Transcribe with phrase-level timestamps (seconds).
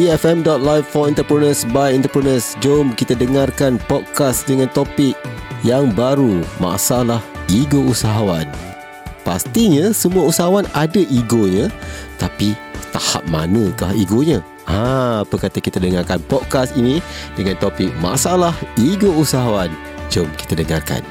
[0.00, 2.56] TFM.live for entrepreneurs by entrepreneurs.
[2.64, 5.12] Jom kita dengarkan podcast dengan topik
[5.60, 7.20] yang baru, masalah
[7.52, 8.48] ego usahawan.
[9.28, 11.68] Pastinya semua usahawan ada egonya,
[12.16, 12.56] tapi
[12.96, 14.40] tahap manakah egonya?
[14.64, 17.04] Ha, apa kata kita dengarkan podcast ini
[17.36, 19.68] dengan topik masalah ego usahawan.
[20.08, 21.04] Jom kita dengarkan.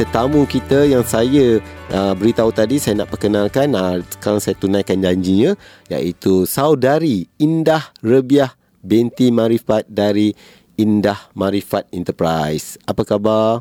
[0.00, 1.60] Tetamu kita yang saya
[1.92, 5.52] uh, beritahu tadi saya nak perkenalkan uh, sekarang saya tunaikan janjinya
[5.92, 8.48] iaitu saudari Indah Rebiah
[8.80, 10.32] binti Marifat dari
[10.80, 12.80] Indah Marifat Enterprise.
[12.88, 13.60] Apa khabar?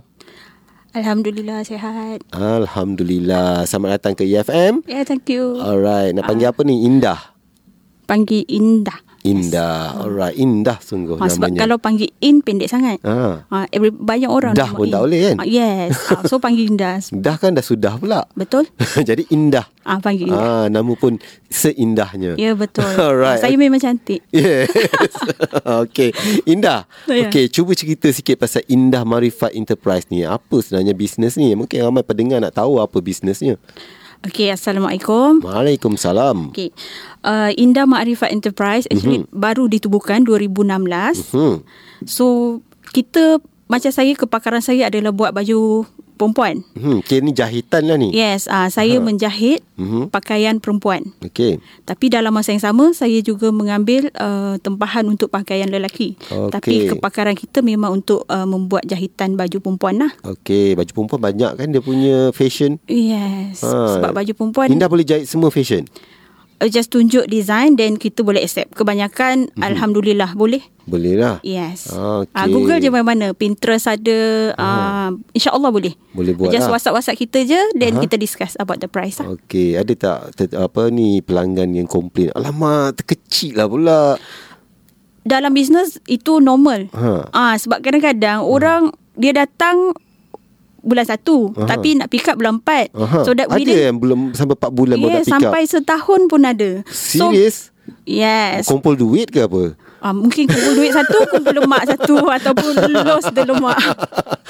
[0.96, 2.24] Alhamdulillah sihat.
[2.32, 3.68] Alhamdulillah.
[3.68, 4.88] Selamat datang ke EFM.
[4.88, 5.60] Ya, yeah, thank you.
[5.60, 6.88] Alright, nak panggil uh, apa ni?
[6.88, 7.20] Indah.
[8.08, 9.09] Panggil Indah.
[9.28, 10.00] Indah.
[10.00, 11.36] Alright, indah sungguh ha, namanya.
[11.36, 13.04] Sebab kalau panggil in pendek sangat.
[13.04, 13.44] Ha.
[13.52, 14.94] Ha, every, banyak orang Dah pun in.
[14.96, 15.36] tak boleh kan?
[15.40, 15.92] Ha, yes.
[16.08, 17.04] Ha, so panggil indah.
[17.12, 18.24] Dah kan dah sudah pula.
[18.32, 18.72] Betul.
[19.10, 19.68] Jadi indah.
[19.84, 20.40] Ah ha, panggil indah.
[20.40, 21.20] Ah ha, nama pun
[21.52, 22.40] seindahnya.
[22.40, 22.88] Ya betul.
[23.12, 23.44] Alright.
[23.44, 24.24] Saya memang cantik.
[24.32, 24.72] Yes.
[25.68, 26.16] okay.
[26.48, 26.88] Indah.
[27.12, 27.28] Yeah.
[27.28, 30.24] Okay, cuba cerita sikit pasal Indah Marifat Enterprise ni.
[30.24, 31.52] Apa sebenarnya bisnes ni?
[31.60, 33.60] Mungkin ramai pendengar nak tahu apa bisnesnya.
[34.20, 35.40] Okey, Assalamualaikum.
[35.40, 36.52] Waalaikumsalam.
[36.52, 36.76] Okey.
[37.24, 39.36] Uh, Indah Ma'rifat Enterprise actually mm-hmm.
[39.36, 41.32] baru ditubuhkan 2016.
[41.32, 41.56] Mm-hmm.
[42.04, 42.60] So,
[42.92, 43.40] kita
[43.72, 45.88] macam saya kepakaran saya adalah buat baju
[46.20, 46.68] perempuan.
[46.76, 48.12] Hmm, okay, ni jahitan lah ni.
[48.12, 49.04] Yes, uh, saya ha.
[49.04, 50.12] menjahit uh-huh.
[50.12, 51.16] pakaian perempuan.
[51.24, 51.64] Okey.
[51.88, 56.20] Tapi dalam masa yang sama, saya juga mengambil uh, tempahan untuk pakaian lelaki.
[56.28, 56.52] Okay.
[56.52, 60.12] Tapi kepakaran kita memang untuk uh, membuat jahitan baju perempuan lah.
[60.28, 62.76] Okey, baju perempuan banyak kan dia punya fashion?
[62.92, 63.96] Yes, ha.
[63.96, 64.68] sebab baju perempuan...
[64.68, 65.88] Indah boleh jahit semua fashion?
[66.60, 68.76] Uh, just tunjuk design then kita boleh accept.
[68.76, 69.64] Kebanyakan mm-hmm.
[69.64, 70.60] alhamdulillah boleh.
[70.84, 71.40] Boleh lah.
[71.40, 71.88] Yes.
[71.88, 72.36] Okay.
[72.36, 73.32] Uh, Google je mana-mana.
[73.32, 74.52] Pinterest ada.
[74.60, 75.96] Uh, uh, InsyaAllah boleh.
[76.12, 76.76] Boleh buat Just lah.
[76.76, 77.62] WhatsApp-WhatsApp kita je.
[77.80, 78.04] Then uh-huh.
[78.04, 79.32] kita discuss about the price lah.
[79.40, 79.80] Okay.
[79.80, 82.36] Ada tak ter, apa ni pelanggan yang komplain?
[82.36, 84.02] Alamak, terkecil lah pula.
[85.24, 86.92] Dalam bisnes itu normal.
[86.92, 87.32] Ha.
[87.32, 88.52] Uh, sebab kadang-kadang uh.
[88.52, 89.96] orang dia datang
[90.84, 91.76] bulan satu Aha.
[91.76, 93.24] Tapi nak pick up bulan empat Aha.
[93.28, 95.62] So that Ada within, yang belum sampai empat bulan yeah, baru nak pick up Sampai
[95.68, 97.56] setahun pun ada Serius?
[97.70, 99.78] So, yes Kumpul duit ke apa?
[100.00, 102.72] Ah, mungkin kumpul duit satu Kumpul lemak satu Ataupun
[103.04, 103.78] los the lemak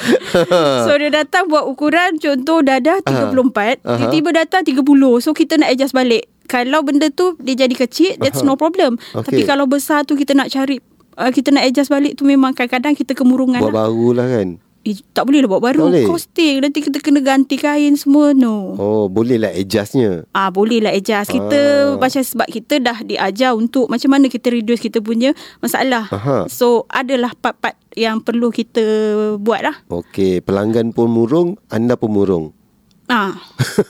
[0.86, 4.86] So dia datang buat ukuran Contoh dadah 34 Tiba-tiba datang 30
[5.26, 8.48] So kita nak adjust balik Kalau benda tu Dia jadi kecil That's Aha.
[8.48, 9.26] no problem okay.
[9.26, 10.78] Tapi kalau besar tu Kita nak cari
[11.18, 13.90] uh, Kita nak adjust balik tu Memang kadang-kadang kita kemurungan Buat lah.
[13.90, 15.92] baru lah kan Eh, tak boleh lah buat baru.
[16.08, 18.80] Costing Nanti kita kena ganti kain semua No.
[18.80, 20.24] Oh boleh lah adjustnya?
[20.32, 21.36] Ah Boleh lah adjust.
[21.36, 21.60] Kita
[21.94, 22.00] ah.
[22.00, 26.08] Macam sebab kita dah diajar Untuk macam mana kita reduce Kita punya masalah.
[26.08, 26.48] Aha.
[26.48, 28.84] So adalah part-part Yang perlu kita
[29.36, 29.76] Buat lah.
[29.92, 32.46] Okay Pelanggan pun murung Anda pun murung.
[33.10, 33.34] Ah,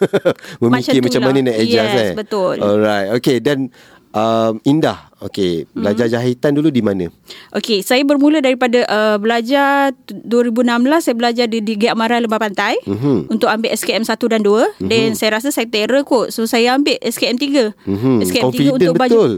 [0.63, 2.11] Memikir macam, macam mana nak adjust yes, eh?
[2.15, 2.55] betul.
[2.55, 3.67] Alright Okay dan
[4.13, 6.13] um, Indah Okay Belajar hmm.
[6.15, 7.11] jahitan dulu di mana?
[7.51, 12.79] Okay Saya bermula daripada uh, Belajar 2016 Saya belajar di, di Giat Mara Lembah Pantai
[12.87, 13.29] hmm.
[13.29, 15.17] Untuk ambil SKM 1 dan 2 Dan hmm.
[15.17, 18.17] saya rasa saya terror kot So saya ambil SKM 3 hmm.
[18.25, 19.33] SKM Confident 3 untuk baju betul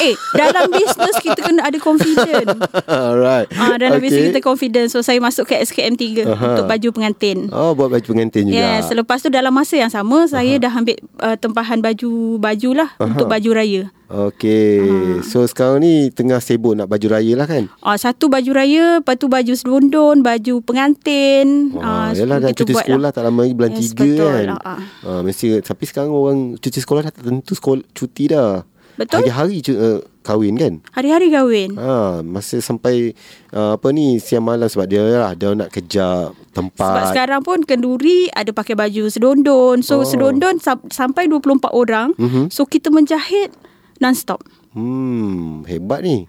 [0.00, 2.48] Eh dalam bisnes kita kena ada confident
[2.88, 4.04] Alright ah, Dalam okay.
[4.08, 6.46] bisnes kita confident So saya masuk ke SKM 3 Aha.
[6.56, 10.24] Untuk baju pengantin Oh buat baju pengantin juga Yes Selepas tu dalam masa yang sama
[10.26, 13.12] Saya dah ambil uh, tempahan baju Baju lah Aha.
[13.12, 15.18] Untuk baju raya Okay uh.
[15.24, 19.16] So sekarang ni Tengah sibuk nak baju raya lah kan uh, Satu baju raya Lepas
[19.20, 23.12] tu baju sedondon Baju pengantin uh, Yalah nak cuti sekolah lah.
[23.12, 24.16] Tak lama lagi bulan yes, 3 betul.
[24.24, 24.80] kan uh.
[25.04, 29.26] Uh, mesti, Tapi sekarang orang Cuti sekolah dah tentu sekolah, cuti dah Betul.
[29.26, 30.74] Hari-hari uh, kahwin kan?
[30.94, 31.74] Hari-hari kahwin.
[31.74, 33.12] Ha, masa sampai
[33.50, 36.78] uh, apa ni siang malam sebab dia lah dia nak kejar tempat.
[36.78, 39.82] Sebab sekarang pun kenduri ada pakai baju sedondon.
[39.82, 40.06] So oh.
[40.06, 42.14] sedondon sam- sampai 24 orang.
[42.14, 42.44] Mm-hmm.
[42.54, 43.50] So kita menjahit
[43.98, 44.46] non-stop.
[44.74, 46.26] Hmm, hebat ni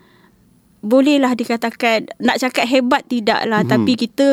[0.86, 3.74] bolehlah dikatakan nak cakap hebat tidaklah mm-hmm.
[3.74, 4.28] tapi kita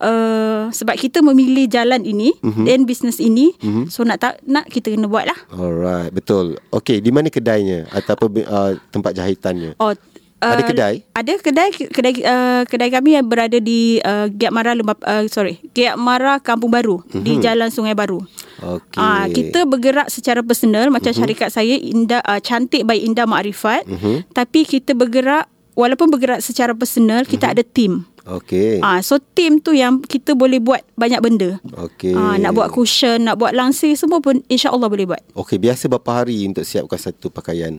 [0.00, 2.64] uh, sebab kita memilih jalan ini mm-hmm.
[2.64, 3.90] dan bisnes ini mm-hmm.
[3.90, 8.46] so nak tak nak kita kena buat lah alright betul okey di mana kedainya ataupun
[8.46, 9.92] uh, tempat jahitannya oh
[10.36, 11.00] Uh, ada kedai?
[11.16, 15.64] Ada kedai kedai uh, kedai kami yang berada di uh, Giat Mara Lembap uh, sorry
[15.72, 17.24] Giat Mara Kampung Baru mm-hmm.
[17.24, 18.20] di Jalan Sungai Baru.
[18.60, 19.00] Okey.
[19.00, 21.24] Uh, kita bergerak secara personal macam mm-hmm.
[21.24, 24.36] syarikat saya Indah uh, cantik by Indah Makrifat mm-hmm.
[24.36, 27.60] tapi kita bergerak walaupun bergerak secara personal kita mm-hmm.
[27.60, 27.92] ada team.
[28.26, 28.82] Okey.
[28.82, 31.62] Ah so team tu yang kita boleh buat banyak benda.
[31.78, 32.16] Okey.
[32.16, 35.22] Ah nak buat cushion, nak buat langsir semua pun insya-Allah boleh buat.
[35.38, 37.78] Okey, biasa berapa hari untuk siapkan satu pakaian?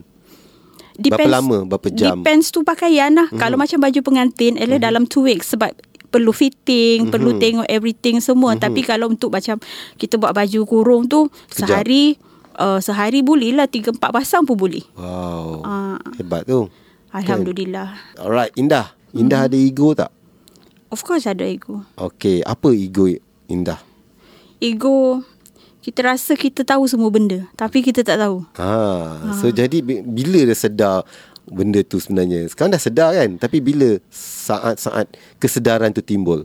[0.98, 1.68] Berapa lama?
[1.68, 2.24] Berapa jam?
[2.24, 3.28] Depends tu pakaian lah.
[3.28, 3.42] Mm-hmm.
[3.44, 4.80] Kalau macam baju pengantin, mm-hmm.
[4.80, 5.76] dalam two weeks sebab
[6.08, 7.12] perlu fitting, mm-hmm.
[7.12, 8.56] perlu tengok everything semua.
[8.56, 8.64] Mm-hmm.
[8.64, 9.60] Tapi kalau untuk macam
[10.00, 11.84] kita buat baju kurung tu, Kejap.
[11.84, 12.16] sehari
[12.58, 14.82] uh, sehari boleh lah 3 4 pasang pun boleh.
[14.98, 15.62] Wow.
[15.62, 15.98] Ah.
[16.18, 16.66] Hebat tu.
[17.10, 17.96] Alhamdulillah.
[18.16, 18.92] Alright, Indah.
[19.10, 19.48] Indah Hmm.
[19.48, 20.12] ada ego tak?
[20.88, 21.84] Of course ada ego.
[21.94, 23.08] Okay, apa ego
[23.46, 23.80] Indah?
[24.58, 25.24] Ego
[25.78, 28.44] kita rasa kita tahu semua benda tapi kita tak tahu.
[28.54, 28.72] Ha,
[29.34, 30.96] so jadi bi- bila dah sedar
[31.46, 32.44] benda tu sebenarnya?
[32.46, 33.36] Sekarang dah sedar kan?
[33.36, 35.08] Tapi bila saat-saat
[35.38, 36.44] kesedaran tu timbul?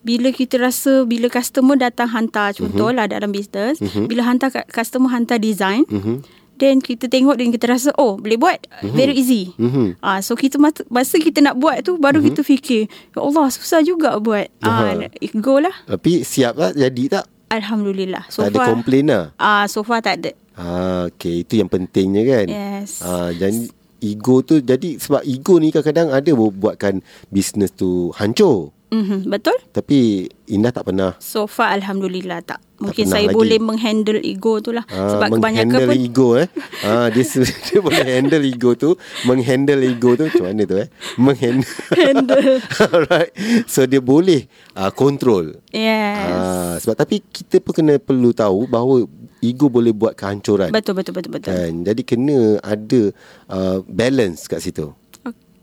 [0.00, 3.14] Bila kita rasa bila customer datang hantar contohlah mm-hmm.
[3.14, 4.08] dalam bisnes, mm-hmm.
[4.08, 6.24] bila hantar cu- customer hantar design, Mhm.
[6.60, 8.92] Then kita tengok dan kita rasa oh boleh buat mm-hmm.
[8.94, 9.56] very easy.
[9.56, 9.96] Mhm.
[10.04, 12.36] Ah so kita masa, kita nak buat tu baru mm-hmm.
[12.36, 14.52] kita fikir ya Allah susah juga buat.
[14.60, 15.08] Ah Aha.
[15.18, 15.72] ego lah.
[15.88, 16.72] Tapi siap tak?
[16.76, 17.24] Jadi tak?
[17.50, 18.28] Alhamdulillah.
[18.28, 19.24] So tak ada far komplain lah?
[19.40, 20.30] ah so far tak ada.
[20.60, 22.46] Ha, okay, itu yang pentingnya kan?
[22.52, 23.00] Yes.
[23.00, 23.72] Ha, jadi
[24.04, 27.00] ego tu jadi sebab ego ni kadang-kadang ada bu- buatkan
[27.32, 28.72] bisnes tu hancur.
[28.90, 29.54] Mhm betul?
[29.70, 32.58] Tapi Indah tak pernah So far Alhamdulillah tak.
[32.82, 33.36] Mungkin pernah saya lagi.
[33.38, 34.82] boleh menghandle ego tu lah.
[34.90, 36.48] Ah, Sebab kebanyakan pun ego eh.
[36.82, 37.22] Ah dia,
[37.70, 38.98] dia boleh handle ego tu,
[39.28, 40.88] menghandle ego tu macam mana tu eh?
[41.14, 41.70] Menghandle.
[41.94, 42.46] Handle.
[42.96, 43.30] Alright.
[43.70, 45.60] So dia boleh uh, control.
[45.70, 46.18] Yes.
[46.26, 49.06] Ah sebab tapi kita pun kena perlu tahu bahawa
[49.38, 50.72] ego boleh buat kehancuran.
[50.74, 51.52] Betul betul betul betul.
[51.52, 51.86] Kan?
[51.86, 53.14] Jadi kena ada
[53.46, 54.90] uh, balance kat situ.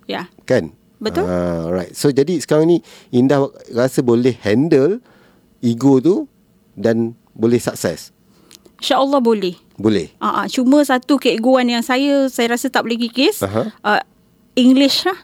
[0.08, 0.32] Ya.
[0.48, 0.77] Kan?
[0.98, 1.30] Betul.
[1.30, 1.94] Ah, right.
[1.94, 2.78] So jadi sekarang ni
[3.14, 4.98] Indah rasa boleh handle
[5.62, 6.26] ego tu
[6.74, 8.14] dan boleh sukses.
[8.78, 9.58] InsyaAllah boleh.
[9.78, 10.14] Boleh.
[10.22, 13.42] Ah, ah, cuma satu keegoan yang saya saya rasa tak boleh kikis.
[13.42, 13.74] Aha.
[13.82, 14.02] Uh,
[14.58, 15.18] English lah.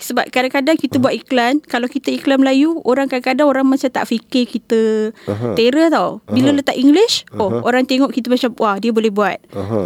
[0.00, 4.48] Sebab kadang-kadang kita buat iklan, kalau kita iklan Melayu, orang kadang-kadang orang macam tak fikir
[4.48, 5.52] kita Aha.
[5.52, 6.24] terror tau.
[6.24, 6.64] Bila Aha.
[6.64, 9.36] letak English, oh orang tengok kita macam wah dia boleh buat.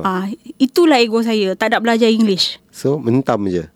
[0.07, 0.31] Ah,
[0.63, 2.63] itulah ego saya, tak nak belajar English.
[2.71, 3.67] So mentam je.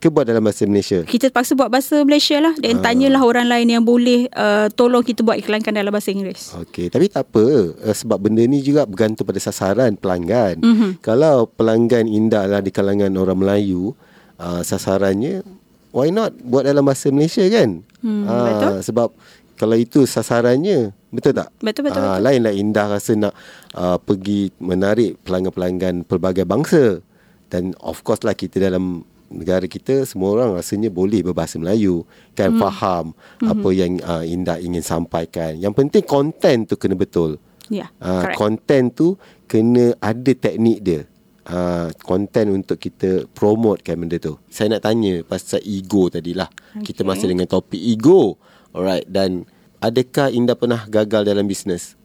[0.00, 1.04] Ke buat dalam bahasa Malaysia.
[1.04, 5.20] Kita terpaksa buat bahasa Malaysia lah Dan tanyalah orang lain yang boleh uh, Tolong kita
[5.20, 7.44] buat iklankan dalam bahasa Inggeris Okey, tapi tak apa
[7.76, 10.56] uh, sebab benda ni juga bergantung pada sasaran pelanggan.
[10.56, 10.66] Mhm.
[10.66, 10.90] Mm-hmm.
[11.00, 13.92] Kalau pelanggan Indah lah di kalangan orang Melayu,
[14.36, 15.44] uh, sasarannya
[15.92, 17.84] why not buat dalam bahasa Malaysia kan?
[18.00, 18.74] Hmm, Ah, betul.
[18.80, 19.08] sebab
[19.54, 21.52] kalau itu sasarannya, betul tak?
[21.60, 22.24] Betul, betul, Ah, betul.
[22.24, 23.36] Lainlah Indah rasa nak
[23.76, 27.04] uh, pergi menarik pelanggan-pelanggan pelbagai bangsa
[27.52, 32.02] dan of course lah kita dalam negara kita semua orang rasanya boleh berbahasa Melayu
[32.34, 32.60] kan hmm.
[32.60, 33.48] faham hmm.
[33.48, 35.56] apa yang uh, Indah ingin sampaikan.
[35.56, 37.38] Yang penting konten tu kena betul.
[37.70, 39.14] Ya, Ah, correct konten tu
[39.46, 41.00] kena ada teknik dia.
[41.46, 44.34] Ah, konten untuk kita promotekan benda tu.
[44.50, 46.50] Saya nak tanya pasal ego tadilah.
[46.74, 46.90] Okay.
[46.90, 48.36] Kita masih dengan topik ego.
[48.74, 49.46] Alright dan
[49.78, 51.99] adakah Indah pernah gagal dalam bisnes?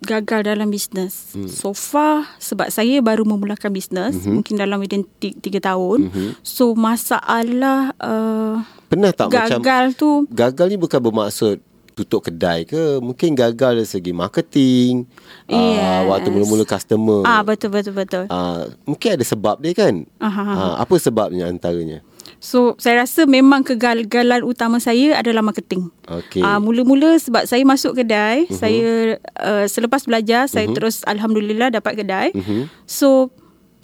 [0.00, 1.44] Gagal dalam bisnes hmm.
[1.46, 4.16] So far Sebab saya baru memulakan bisnes Mhm.
[4.16, 4.34] mm-hmm.
[4.34, 6.28] Mungkin dalam within 3 tahun mm-hmm.
[6.40, 11.60] So masalah uh, Pernah tak macam Gagal tu gagal ni bukan bermaksud
[11.92, 12.96] tutup kedai ke?
[12.96, 15.04] Mungkin gagal dari segi marketing.
[15.44, 15.84] Yes.
[15.84, 17.20] ah, waktu mula-mula customer.
[17.28, 20.08] Ah Betul betul betul Ah, mungkin ada sebab dia kan?
[20.16, 20.42] Aha.
[20.48, 22.00] Ah, apa sebabnya antaranya?
[22.40, 25.92] So saya rasa memang kegagalan utama saya adalah marketing.
[26.08, 26.40] Okey.
[26.40, 28.56] Ah mula-mula sebab saya masuk kedai, uh-huh.
[28.56, 28.90] saya
[29.36, 30.76] uh, selepas belajar saya uh-huh.
[30.80, 32.32] terus alhamdulillah dapat kedai.
[32.32, 32.72] Mhm.
[32.88, 33.28] So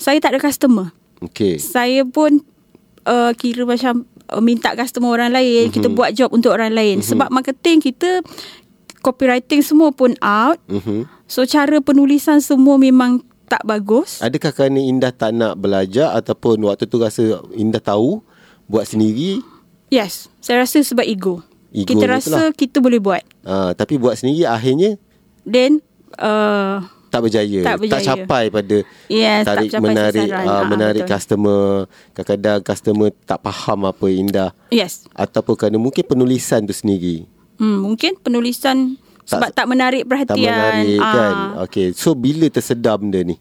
[0.00, 0.97] saya tak ada customer.
[1.21, 1.61] Okey.
[1.61, 2.40] Saya pun
[3.04, 5.76] uh, kira macam uh, minta customer orang lain, uh-huh.
[5.76, 7.04] kita buat job untuk orang lain.
[7.04, 7.12] Uh-huh.
[7.12, 8.25] Sebab marketing kita
[9.04, 10.57] copywriting semua pun out.
[10.73, 11.04] Mhm.
[11.28, 14.19] So cara penulisan semua memang tak bagus.
[14.25, 18.25] Adakah kerana Indah tak nak belajar ataupun waktu tu rasa Indah tahu
[18.66, 19.40] buat sendiri
[19.87, 21.46] Yes, saya rasa sebab ego.
[21.70, 22.50] Ego kita rasa itulah.
[22.52, 23.23] kita boleh buat.
[23.42, 24.99] uh, tapi buat sendiri akhirnya
[25.42, 25.78] Then
[26.16, 27.94] uh, tak berjaya, Tak berjaya.
[27.94, 30.44] tak capai pada Yes, tak tarik capai menarik sasaran.
[30.44, 31.14] uh, Ah, menarik betul.
[31.14, 31.62] customer
[32.12, 35.06] kadang-kadang customer tak faham apa Indah yes.
[35.12, 37.25] ataupun kerana mungkin penulisan tu sendiri
[37.56, 40.28] Hmm, mungkin penulisan Tak- sebab tak, menarik perhatian.
[40.28, 43.38] tak menarik Ah, kan okey so bila tersedar benda ni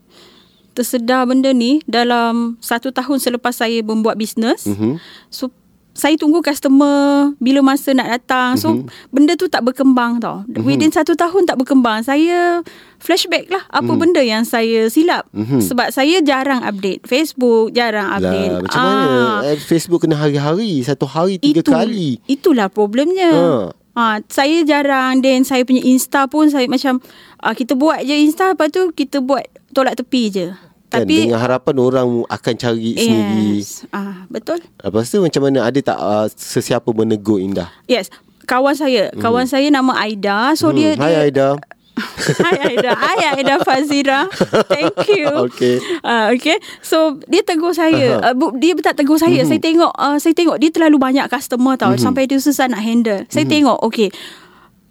[0.76, 4.68] Tersedar benda ni dalam satu tahun selepas saya membuat bisnes.
[4.68, 5.00] Mhm.
[5.32, 5.48] So
[5.96, 8.60] saya tunggu customer bila masa nak datang.
[8.60, 8.92] So Mhm.
[9.10, 10.44] benda tu tak berkembang tau.
[10.60, 12.04] Within satu tahun tak berkembang.
[12.04, 12.60] Saya
[12.98, 13.98] flashback lah apa Mhm.
[13.98, 15.24] benda yang saya silap.
[15.32, 15.64] Mhm.
[15.64, 18.52] Sebab saya jarang update Facebook, jarang update.
[18.52, 19.16] lah macam mana
[19.48, 23.32] eh, Facebook kena hari-hari satu hari tiga kali Itulah problemnya.
[23.32, 23.48] Ha.
[23.96, 24.20] Ha.
[24.28, 27.00] saya jarang then saya punya Insta pun saya macam
[27.40, 30.48] uh, kita buat je Insta lepas tu kita buat tolak tepi je.
[30.88, 33.84] kan Tapi dengan harapan orang akan cari sendiri yes.
[33.92, 34.62] Ah betul.
[34.80, 38.08] lepas tu macam mana ada tak uh, sesiapa menegur Indah Yes.
[38.46, 40.54] Kawan saya, kawan saya nama Aida.
[40.54, 41.48] So Hmm, dia Hai dia Aida
[42.46, 42.92] Hai Aida.
[42.92, 44.28] Hai Aida Fazira.
[44.68, 45.32] Thank you.
[45.48, 45.80] Okay.
[46.04, 46.60] Uh, okay.
[46.84, 48.20] So dia tegur saya.
[48.20, 49.42] Uh, bu, dia tak tegur saya.
[49.44, 49.50] Mm-hmm.
[49.50, 52.04] Saya tengok uh, saya tengok dia terlalu banyak customer tau mm-hmm.
[52.04, 53.24] sampai dia susah nak handle.
[53.32, 53.54] Saya mm-hmm.
[53.56, 54.10] tengok okay.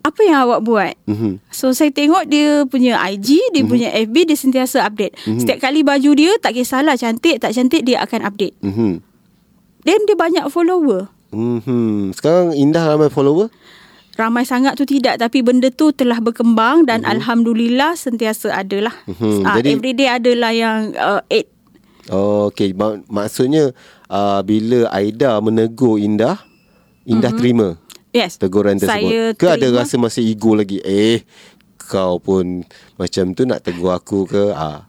[0.04, 0.92] Apa yang awak buat?
[1.08, 1.40] Mhm.
[1.49, 3.73] So saya tengok dia punya IG, dia mm-hmm.
[3.73, 5.16] punya FB dia sentiasa update.
[5.25, 5.40] Mm-hmm.
[5.40, 8.52] Setiap kali baju dia tak kisahlah cantik tak cantik dia akan update.
[8.61, 9.00] Mhm.
[9.88, 11.08] Then dia banyak follower.
[11.32, 12.12] Mhm.
[12.12, 13.49] Sekarang Indah ramai follower?
[14.14, 17.14] Ramai sangat tu tidak tapi benda tu telah berkembang dan mm-hmm.
[17.18, 18.92] alhamdulillah sentiasa adalah.
[19.08, 19.40] Mhm.
[19.40, 21.49] Ah, Jadi- everyday adalah yang uh, eight
[22.12, 22.76] Oh, okey.
[22.76, 23.73] Mak- maksudnya
[24.12, 26.44] uh, bila Aida menegur Indah,
[27.08, 27.40] Indah mm-hmm.
[27.40, 27.68] terima
[28.14, 28.38] Yes.
[28.38, 29.11] teguran tersebut.
[29.11, 30.78] Saya ke ada rasa masih ego lagi?
[30.87, 31.26] Eh,
[31.76, 32.62] kau pun
[32.94, 34.54] macam tu nak tegur aku ke?
[34.54, 34.87] Ah.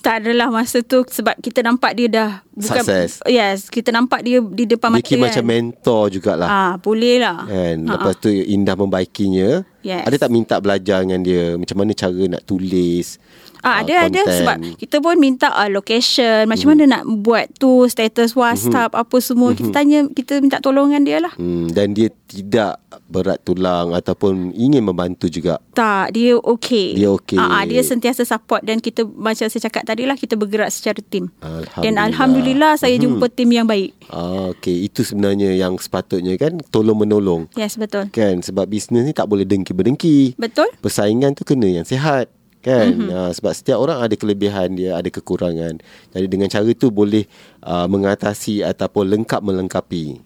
[0.00, 3.20] Tak adalah masa tu sebab kita nampak dia dah bukan Sukses.
[3.28, 5.20] Yes, kita nampak dia di depan Dia mata kan.
[5.28, 6.48] macam mentor jugalah.
[6.48, 7.44] Ah, boleh lah.
[7.44, 7.92] Kan Ha-ha.
[8.00, 10.08] Lepas tu Indah membaikinya Yes.
[10.08, 13.20] Ada tak minta belajar dengan dia Macam mana cara nak tulis
[13.60, 14.32] Ah, ah, ada ada content?
[14.34, 19.52] sebab kita pun minta uh, location macam mana nak buat tu status WhatsApp apa semua
[19.52, 21.32] kita tanya kita minta tolongan dia lah.
[21.32, 26.94] hmm, Dan dia tidak berat tulang Ataupun ingin membantu juga Tak, dia okey.
[26.94, 27.36] Dia okey.
[27.36, 31.02] Ah, ah, dia sentiasa support dan kita macam saya cakap tadi lah kita bergerak secara
[31.02, 31.28] tim.
[31.40, 31.82] Alhamdulillah.
[31.82, 33.92] Dan alhamdulillah saya jumpa tim yang baik.
[34.08, 38.08] ah, Okay Itu sebenarnya yang sepatutnya kan Tolong menolong Yes, betul.
[38.08, 40.70] Kan sebab bisnes ni tak boleh dengki-berdengki Betul?
[40.80, 43.08] Persaingan tu kena yang sihat kan mm-hmm.
[43.08, 45.80] uh, sebab setiap orang ada kelebihan dia ada kekurangan
[46.12, 47.24] jadi dengan cara tu boleh
[47.64, 50.20] uh, mengatasi ataupun lengkap melengkapi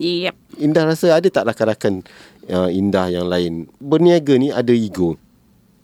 [0.00, 0.32] Yep.
[0.64, 2.00] Indah rasa ada tak rakan-rakan
[2.48, 5.20] uh, Indah yang lain berniaga ni ada ego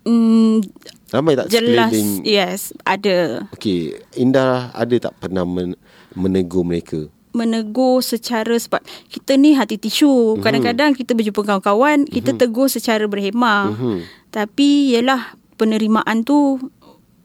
[0.07, 0.63] Mm,
[1.11, 1.91] ramai tak jelas.
[1.91, 3.43] sekeliling Yes, ada.
[3.53, 5.77] Okey, Indah ada tak pernah men-
[6.15, 7.11] menegur mereka?
[7.37, 8.81] menegur secara sebab
[9.13, 10.41] kita ni hati tisu.
[10.41, 13.77] Kadang-kadang kita berjumpa kawan-kawan, kita tegur secara berhemah.
[13.77, 13.97] Mhm.
[14.33, 16.61] Tapi yalah penerimaan tu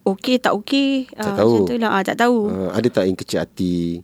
[0.08, 1.52] okey tak okey Tak ah, tahu.
[1.54, 2.38] macam tu lah ah, tak tahu.
[2.50, 4.02] Uh, ada tak yang kecil hati?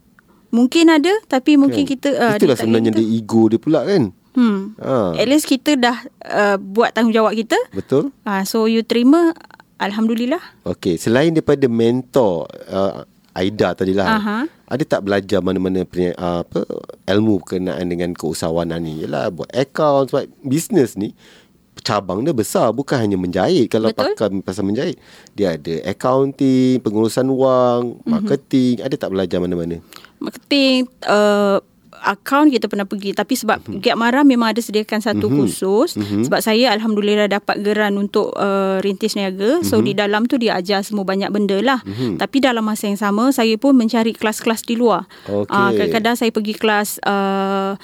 [0.48, 1.90] Mungkin ada tapi mungkin Kan?
[1.92, 4.12] kita ah, Itulah dia sebenarnya dia ego dia pula kan?
[4.38, 4.78] Hmm.
[4.78, 7.58] Ha, At least kita dah uh, buat tanggungjawab kita.
[7.74, 8.14] betul?
[8.22, 9.34] Ah so you terima
[9.82, 10.40] alhamdulillah.
[10.66, 13.02] Okey, selain daripada mentor uh,
[13.38, 14.18] Aida tadi lah.
[14.18, 14.38] Aha.
[14.68, 16.60] Ada tak belajar mana-mana uh, apa
[17.06, 19.06] ilmu berkenaan dengan keusahawanan ni?
[19.06, 21.14] Yalah buat account sebab bisnes ni
[21.88, 24.12] cabang dia besar bukan hanya menjahit kalau Betul.
[24.12, 25.00] pakar pasal menjahit
[25.32, 28.04] dia ada accounting pengurusan wang Mhm.
[28.04, 29.80] marketing ada tak belajar mana-mana
[30.18, 31.64] marketing uh,
[31.98, 33.82] akaun kita pernah pergi tapi sebab mm-hmm.
[33.82, 35.22] Giat Mara memang ada sediakan satu Mhm.
[35.26, 35.40] mm-hmm.
[35.42, 36.22] khusus mm-hmm.
[36.30, 39.84] sebab saya alhamdulillah dapat geran untuk uh, rintis niaga so Mhm.
[39.84, 42.22] di dalam tu dia ajar semua banyak benda lah mm-hmm.
[42.22, 45.50] tapi dalam masa yang sama saya pun mencari kelas-kelas di luar Okey.
[45.50, 47.74] Ah, kadang-kadang saya pergi kelas uh,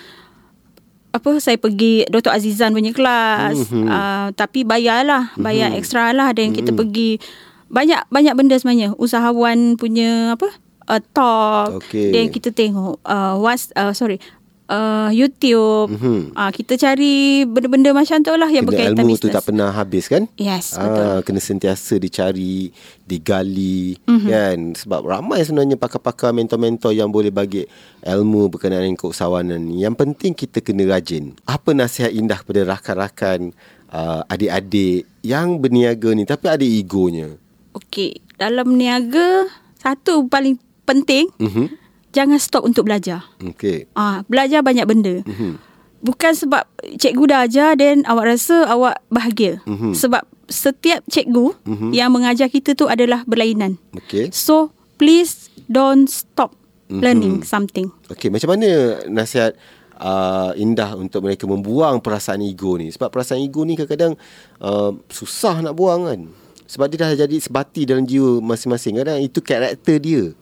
[1.15, 3.71] apa saya pergi Dr Azizan punya kelas Mhm.
[3.71, 3.87] mm-hmm.
[3.87, 5.81] uh, tapi bayarlah bayar mm-hmm.
[5.81, 7.23] ekstra lah dan kita pergi
[7.71, 10.51] banyak banyak benda sebenarnya usahawan punya apa
[10.91, 12.11] uh, talk Okey.
[12.11, 14.19] dan kita tengok uh, was uh, sorry
[14.67, 16.33] uh, YouTube Mhm.
[16.33, 19.71] uh, kita cari benda-benda macam tu lah yang kena berkaitan ilmu bisnes tu tak pernah
[19.71, 22.73] habis kan yes betul Ah, kena sentiasa dicari,
[23.05, 24.11] digali Mhm.
[24.11, 24.29] mm-hmm.
[24.29, 27.65] kan sebab ramai sebenarnya pakar-pakar mentor-mentor yang boleh bagi
[28.03, 29.81] ilmu berkenaan dengan keusahawanan ni.
[29.81, 31.37] Yang penting kita kena rajin.
[31.45, 33.53] Apa nasihat indah kepada rakan-rakan
[33.89, 37.37] uh, adik-adik yang berniaga ni tapi ada egonya.
[37.73, 41.84] okey dalam niaga satu paling penting Mhm.
[42.15, 43.91] Jangan stop untuk belajar Okey.
[43.93, 45.21] Ah, belajar banyak benda.
[45.27, 45.59] Mhm.
[46.01, 49.59] Bukan sebab cikgu dah ajar dan awak rasa awak bahagia.
[49.65, 49.97] Mhm.
[49.97, 51.89] Sebab setiap cikgu Mhm.
[51.91, 53.81] yang mengajar kita tu adalah berlainan.
[53.97, 54.29] Okey.
[54.29, 56.53] So, please don't stop
[56.87, 57.01] Mhm.
[57.01, 57.89] learning something.
[58.07, 58.69] Okey, macam mana
[59.09, 59.57] nasihat
[59.95, 62.91] uh, indah untuk mereka membuang perasaan ego ni?
[62.91, 64.19] Sebab perasaan ego ni kadang-kadang
[64.59, 66.21] uh, susah nak buang kan.
[66.67, 68.99] Sebab dia dah jadi sebati dalam jiwa masing-masing.
[68.99, 70.35] Kadang itu karakter dia.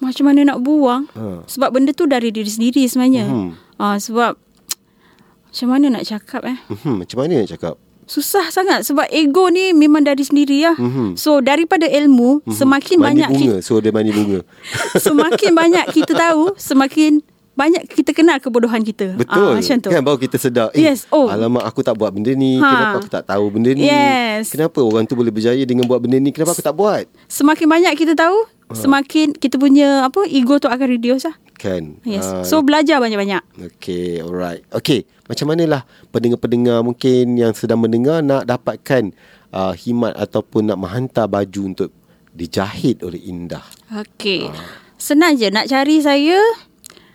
[0.00, 1.04] Macam mana nak buang?
[1.12, 1.44] Ha.
[1.44, 3.28] Sebab benda tu dari diri sendiri sebenarnya.
[3.28, 3.50] Mhm.
[3.76, 4.32] Ah, sebab
[5.52, 6.56] macam mana nak cakap eh?
[6.82, 7.74] Hmm, macam mana nak cakap?
[8.10, 10.74] Susah sangat sebab ego ni memang dari sendiri lah.
[10.74, 11.14] Mhm.
[11.14, 13.54] So daripada ilmu semakin mandi banyak bunga.
[13.54, 14.40] kita, So dia mandi bunga.
[15.06, 17.22] semakin banyak kita tahu, semakin
[17.54, 19.14] banyak kita kenal kebodohan kita.
[19.14, 19.52] Betul.
[19.52, 19.90] Ah, macam tu.
[19.92, 20.72] Kan baru kita sedar.
[20.72, 21.28] Eh, Yes, oh.
[21.28, 22.56] Alamak aku tak buat benda ni.
[22.56, 22.64] Ha.
[22.64, 23.84] Kenapa aku tak tahu benda ni?
[23.84, 24.48] Yes.
[24.48, 26.32] Kenapa orang tu boleh berjaya dengan buat benda ni?
[26.32, 27.04] Kenapa aku tak buat?
[27.28, 28.48] Semakin banyak kita tahu.
[28.76, 31.36] Semakin kita punya apa ego tu akan reduce lah.
[31.60, 32.00] Kan?
[32.08, 32.24] Yes.
[32.24, 33.42] Ah, So belajar banyak-banyak.
[33.76, 34.64] Okay, alright.
[34.72, 39.12] Okay, macam manalah pendengar-pendengar mungkin yang sedang mendengar nak dapatkan
[39.52, 41.90] uh, himat ataupun nak menghantar baju untuk
[42.32, 43.64] dijahit oleh Indah.
[43.92, 44.48] Okey.
[44.96, 46.40] Senang je nak cari saya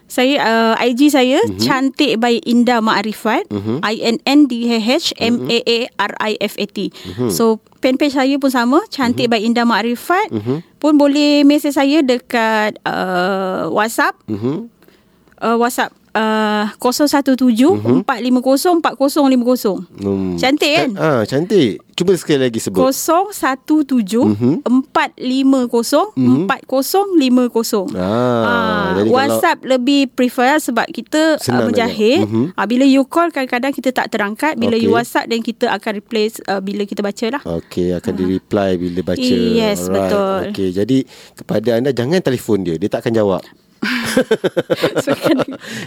[0.06, 1.62] Saya uh, IG saya mm-hmm.
[1.66, 3.82] cantik by Indah Ma'rifat mm-hmm.
[3.82, 6.94] I N N D H M A A R I F A T.
[6.94, 7.30] Mm-hmm.
[7.34, 9.34] So fan page saya pun sama cantik mm-hmm.
[9.34, 10.30] by Indah Ma'rifat.
[10.30, 10.58] Mm-hmm.
[10.78, 14.14] Pun boleh mesej saya dekat uh, WhatsApp.
[14.30, 14.70] Mm-hmm.
[15.42, 20.02] Uh, WhatsApp uh, 017 450 4050.
[20.02, 20.40] Hmm.
[20.40, 20.90] Cantik kan?
[20.96, 21.84] Ah, cantik.
[21.96, 22.92] Cuba sekali lagi sebut.
[22.92, 22.92] 017
[24.68, 24.68] 450
[26.20, 27.96] 4050.
[27.96, 32.28] Ah, uh, WhatsApp kalau lebih prefer sebab kita uh, menjahit.
[32.28, 32.52] Uh-huh.
[32.52, 34.60] Uh, bila you call kadang-kadang kita tak terangkat.
[34.60, 34.84] Bila okay.
[34.84, 37.42] you WhatsApp dan kita akan replace uh, bila kita baca lah.
[37.64, 38.18] Okey, akan uh.
[38.20, 39.36] di-reply bila baca.
[39.36, 39.96] Yes, Alright.
[39.96, 40.40] betul.
[40.52, 40.98] Okey, jadi
[41.36, 42.76] kepada anda jangan telefon dia.
[42.76, 43.44] Dia tak akan jawab.
[45.04, 45.38] so, kan,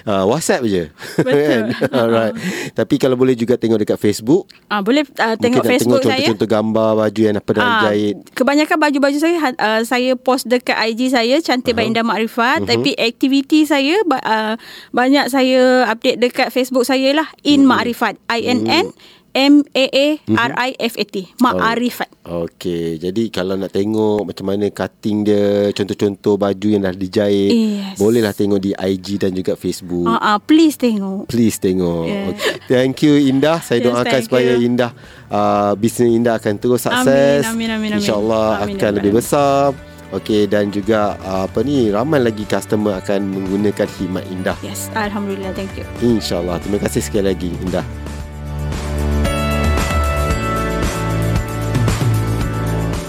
[0.07, 0.85] uh, WhatsApp je.
[1.27, 1.75] Betul.
[1.91, 2.35] Alright.
[2.75, 4.47] Tapi kalau boleh juga tengok dekat Facebook.
[4.71, 6.27] Uh, Boleh uh, tengok Mungkin Facebook tengok saya.
[6.29, 8.17] contoh-contoh gambar baju yang apa dah uh, jahit.
[8.35, 11.89] Kebanyakan baju-baju saya uh, Saya post dekat IG saya Cantik uh-huh.
[11.89, 12.71] Indah Makrifat uh-huh.
[12.71, 14.55] Tapi aktiviti saya uh,
[14.95, 17.29] Banyak saya update dekat Facebook saya lah.
[17.43, 17.79] In uh-huh.
[17.79, 19.17] Makrifat I-N-N uh-huh.
[19.39, 26.83] M-A-A-R-I-F-A-T Ma'arifat oh, Okay Jadi kalau nak tengok Macam mana cutting dia Contoh-contoh baju yang
[26.83, 28.03] dah dijahit yes.
[28.03, 32.35] Bolehlah tengok di IG dan juga Facebook uh, uh, Please tengok Please tengok yeah.
[32.35, 32.59] okay.
[32.67, 34.67] Thank you Indah Saya yes, doakan supaya you.
[34.67, 34.91] Indah
[35.31, 39.71] uh, Bisnes Indah akan terus sukses Amin, amin, amin InsyaAllah amin, akan amin, lebih besar
[40.09, 44.57] Okey dan juga uh, apa ni ramai lagi customer akan menggunakan khidmat Indah.
[44.65, 45.85] Yes, alhamdulillah thank you.
[46.01, 46.57] Insya-Allah.
[46.65, 47.85] Terima kasih sekali lagi Indah.